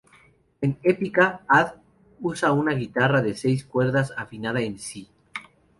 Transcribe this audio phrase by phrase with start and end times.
[0.61, 1.73] En Epica, Ad
[2.21, 5.07] usa una guitarra de seis cuerdas afinada en Si.